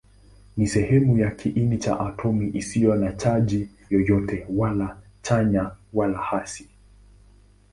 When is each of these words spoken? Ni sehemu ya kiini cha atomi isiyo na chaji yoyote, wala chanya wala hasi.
Ni 0.57 0.67
sehemu 0.67 1.17
ya 1.17 1.31
kiini 1.31 1.77
cha 1.77 1.99
atomi 1.99 2.49
isiyo 2.53 2.95
na 2.95 3.13
chaji 3.13 3.69
yoyote, 3.89 4.47
wala 4.49 4.97
chanya 5.21 5.71
wala 5.93 6.17
hasi. 6.17 6.69